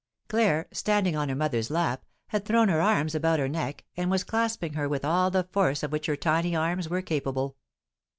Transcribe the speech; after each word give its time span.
Claire, 0.29 0.65
standing 0.71 1.15
on 1.15 1.29
her 1.29 1.35
mother's 1.35 1.69
lap, 1.69 2.03
had 2.29 2.43
thrown 2.43 2.69
her 2.69 2.81
arms 2.81 3.13
about 3.13 3.37
her 3.37 3.47
neck, 3.47 3.85
and 3.95 4.09
was 4.09 4.23
clasping 4.23 4.73
her 4.73 4.89
with 4.89 5.05
all 5.05 5.29
the 5.29 5.43
force 5.43 5.83
of 5.83 5.91
which 5.91 6.07
her 6.07 6.15
tiny 6.15 6.55
arms 6.55 6.89
were 6.89 7.03
capable. 7.03 7.55